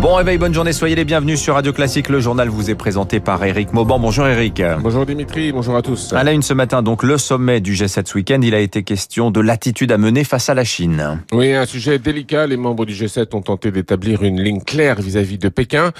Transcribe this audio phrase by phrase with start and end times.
[0.00, 2.10] Bon réveil, bonne journée, soyez les bienvenus sur Radio Classique.
[2.10, 3.98] Le journal vous est présenté par Eric Mauban.
[3.98, 4.62] Bonjour Eric.
[4.80, 6.12] Bonjour Dimitri, bonjour à tous.
[6.12, 8.82] À la une ce matin, donc le sommet du G7 ce week-end, il a été
[8.82, 11.22] question de l'attitude à mener face à la Chine.
[11.32, 12.46] Oui, un sujet délicat.
[12.46, 15.92] Les membres du G7 ont tenté d'établir une ligne claire vis-à-vis de Pékin.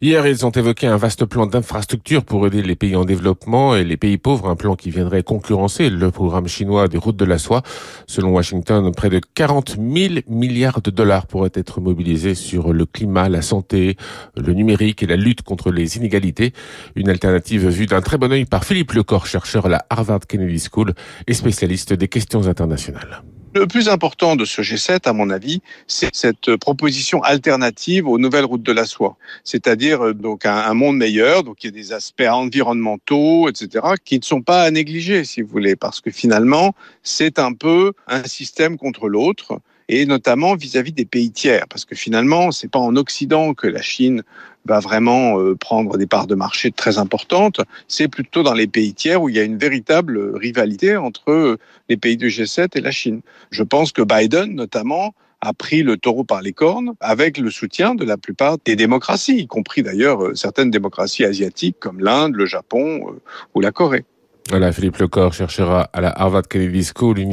[0.00, 3.82] Hier, ils ont évoqué un vaste plan d'infrastructure pour aider les pays en développement et
[3.82, 7.38] les pays pauvres, un plan qui viendrait concurrencer le programme chinois des routes de la
[7.38, 7.62] soie.
[8.06, 13.28] Selon Washington, près de 40 000 milliards de dollars pourraient être mobilisés sur le climat,
[13.28, 13.96] la santé,
[14.36, 16.52] le numérique et la lutte contre les inégalités.
[16.96, 20.60] Une alternative vue d'un très bon œil par Philippe Lecor, chercheur à la Harvard Kennedy
[20.60, 20.94] School
[21.26, 23.22] et spécialiste des questions internationales.
[23.52, 28.44] Le plus important de ce G7, à mon avis, c'est cette proposition alternative aux nouvelles
[28.44, 31.92] routes de la soie, c'est-à-dire euh, donc un, monde meilleur, donc il y a des
[31.92, 36.76] aspects environnementaux, etc., qui ne sont pas à négliger, si vous voulez, parce que finalement,
[37.02, 41.96] c'est un peu un système contre l'autre et notamment vis-à-vis des pays tiers, parce que
[41.96, 44.22] finalement, c'est pas en Occident que la Chine
[44.64, 48.94] va vraiment euh, prendre des parts de marché très importantes, c'est plutôt dans les pays
[48.94, 52.92] tiers où il y a une véritable rivalité entre les pays du G7 et la
[52.92, 53.20] Chine.
[53.50, 57.96] Je pense que Biden, notamment, a pris le taureau par les cornes avec le soutien
[57.96, 62.46] de la plupart des démocraties, y compris d'ailleurs euh, certaines démocraties asiatiques comme l'Inde, le
[62.46, 63.20] Japon euh,
[63.54, 64.04] ou la Corée.
[64.50, 67.30] Voilà, Philippe Lecor cherchera à la Harvard Kennedy School une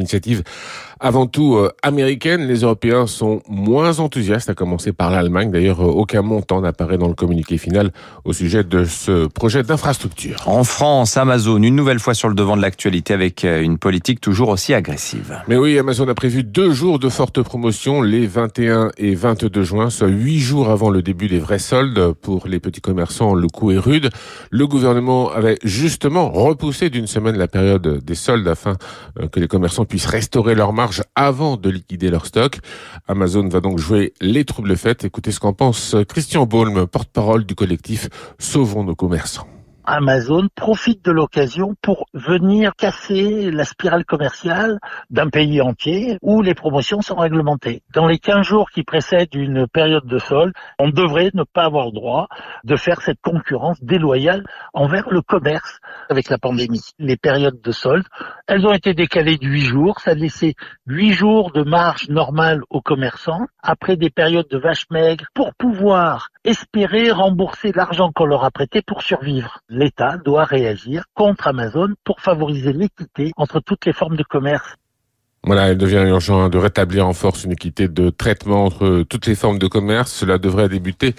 [0.99, 2.47] avant tout euh, américaine.
[2.47, 5.51] Les Européens sont moins enthousiastes, à commencer par l'Allemagne.
[5.51, 7.91] D'ailleurs, euh, aucun montant n'apparaît dans le communiqué final
[8.25, 10.37] au sujet de ce projet d'infrastructure.
[10.45, 14.21] En France, Amazon, une nouvelle fois sur le devant de l'actualité avec euh, une politique
[14.21, 15.41] toujours aussi agressive.
[15.47, 19.89] Mais oui, Amazon a prévu deux jours de forte promotion, les 21 et 22 juin,
[19.89, 22.13] soit huit jours avant le début des vrais soldes.
[22.13, 24.09] Pour les petits commerçants, le coup est rude.
[24.49, 28.75] Le gouvernement avait justement repoussé d'une semaine la période des soldes afin
[29.31, 30.73] que les commerçants puissent restaurer leur
[31.15, 32.59] avant de liquider leur stock.
[33.07, 35.05] Amazon va donc jouer les troubles faites.
[35.05, 39.47] Écoutez ce qu'en pense Christian Baulme, porte-parole du collectif Sauvons nos commerçants.
[39.89, 46.53] Amazon profite de l'occasion pour venir casser la spirale commerciale d'un pays entier où les
[46.53, 47.83] promotions sont réglementées.
[47.93, 51.85] Dans les 15 jours qui précèdent une période de solde, on devrait ne pas avoir
[51.85, 52.27] le droit
[52.65, 54.43] de faire cette concurrence déloyale
[54.73, 56.83] envers le commerce avec la pandémie.
[56.99, 58.05] Les périodes de solde,
[58.45, 60.01] elles ont été décalées de 8 jours.
[60.01, 60.55] Ça laissait
[60.87, 66.27] 8 jours de marge normale aux commerçants après des périodes de vache maigre pour pouvoir
[66.43, 72.19] espérer rembourser l'argent qu'on leur a prêté pour survivre l'État doit réagir contre Amazon pour
[72.19, 74.75] favoriser l'équité entre toutes les formes de commerce.
[75.43, 79.35] Voilà, il devient urgent de rétablir en force une équité de traitement entre toutes les
[79.35, 80.11] formes de commerce.
[80.11, 81.15] Cela devrait débuter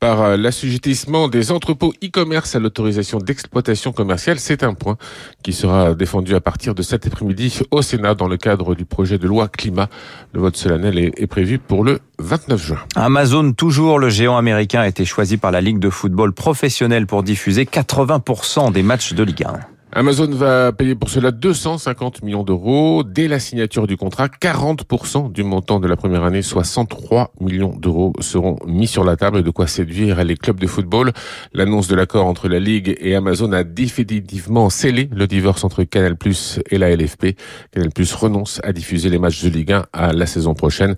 [0.00, 4.40] par euh, l'assujettissement des entrepôts e-commerce à l'autorisation d'exploitation commerciale.
[4.40, 4.96] C'est un point
[5.42, 9.18] qui sera défendu à partir de cet après-midi au Sénat dans le cadre du projet
[9.18, 9.88] de loi climat.
[10.32, 12.78] Le vote solennel est, prévu pour le 29 juin.
[12.96, 17.22] Amazon, toujours le géant américain, a été choisi par la Ligue de football professionnelle pour
[17.22, 19.60] diffuser 80% des matchs de Ligue 1.
[19.92, 23.02] Amazon va payer pour cela 250 millions d'euros.
[23.02, 27.76] Dès la signature du contrat, 40% du montant de la première année, soit 103 millions
[27.76, 29.42] d'euros, seront mis sur la table.
[29.42, 31.12] De quoi séduire les clubs de football.
[31.52, 36.16] L'annonce de l'accord entre la Ligue et Amazon a définitivement scellé le divorce entre Canal
[36.70, 37.36] et la LFP.
[37.72, 40.94] Canal Plus renonce à diffuser les matchs de Ligue 1 à la saison prochaine.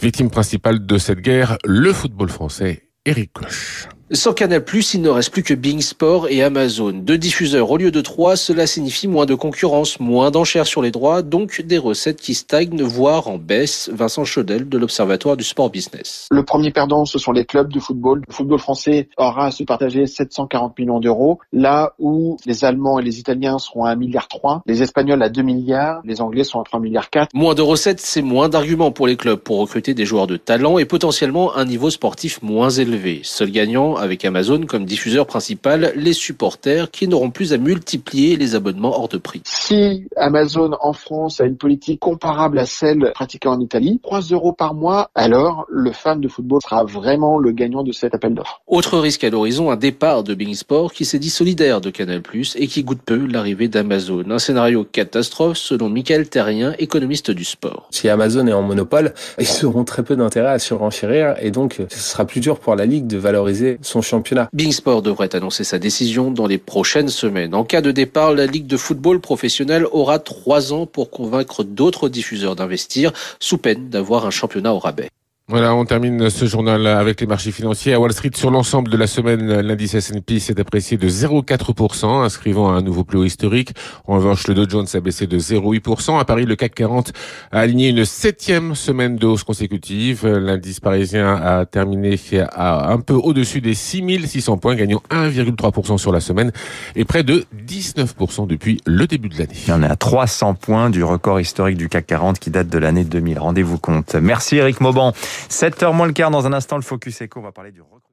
[0.00, 3.88] Victime principale de cette guerre, le football français, Eric Cloche.
[4.14, 4.62] Sans Canal+,
[4.94, 6.92] il ne reste plus que Bing Sport et Amazon.
[6.92, 10.92] Deux diffuseurs au lieu de trois, cela signifie moins de concurrence, moins d'enchères sur les
[10.92, 13.90] droits, donc des recettes qui stagnent, voire en baisse.
[13.92, 16.28] Vincent Chaudel de l'Observatoire du Sport Business.
[16.30, 18.22] Le premier perdant, ce sont les clubs de football.
[18.28, 23.02] Le football français aura à se partager 740 millions d'euros, là où les Allemands et
[23.02, 24.28] les Italiens seront à 1,3 milliard,
[24.66, 27.30] les Espagnols à 2 milliards, les Anglais sont à 3 milliards 4.
[27.34, 30.78] Moins de recettes, c'est moins d'arguments pour les clubs pour recruter des joueurs de talent
[30.78, 33.20] et potentiellement un niveau sportif moins élevé.
[33.24, 38.54] Seul gagnant avec Amazon comme diffuseur principal les supporters qui n'auront plus à multiplier les
[38.54, 39.42] abonnements hors de prix.
[39.44, 44.52] Si Amazon en France a une politique comparable à celle pratiquée en Italie, 3 euros
[44.52, 48.62] par mois, alors le fan de football sera vraiment le gagnant de cet appel d'offres.
[48.66, 52.22] Autre risque à l'horizon, un départ de Bing Sport qui s'est dit solidaire de Canal+,
[52.56, 54.24] et qui goûte peu l'arrivée d'Amazon.
[54.30, 57.88] Un scénario catastrophe selon Michael Terrien, économiste du sport.
[57.90, 61.98] Si Amazon est en monopole, ils auront très peu d'intérêt à surenchérir et donc ce
[61.98, 64.48] sera plus dur pour la Ligue de valoriser son championnat.
[64.52, 67.54] Bing Sport devrait annoncer sa décision dans les prochaines semaines.
[67.54, 72.08] En cas de départ, la Ligue de football professionnel aura trois ans pour convaincre d'autres
[72.08, 75.10] diffuseurs d'investir, sous peine d'avoir un championnat au rabais.
[75.46, 77.92] Voilà, on termine ce journal avec les marchés financiers.
[77.92, 82.70] À Wall Street, sur l'ensemble de la semaine, l'indice S&P s'est apprécié de 0,4%, inscrivant
[82.70, 83.74] à un nouveau plus haut historique.
[84.06, 86.18] En revanche, le Dow Jones a baissé de 0,8%.
[86.18, 87.12] À Paris, le CAC 40
[87.52, 90.26] a aligné une septième semaine de hausse consécutive.
[90.26, 92.18] L'indice parisien a terminé
[92.54, 96.52] à un peu au-dessus des 6600 points, gagnant 1,3% sur la semaine
[96.96, 99.56] et près de 19% depuis le début de l'année.
[99.68, 103.04] On est à 300 points du record historique du CAC 40 qui date de l'année
[103.04, 103.38] 2000.
[103.40, 104.14] Rendez-vous compte.
[104.14, 105.12] Merci Eric Mauban.
[105.48, 107.40] 7h moins le quart dans un instant, le Focus Echo.
[107.40, 108.10] On va parler du recrutement.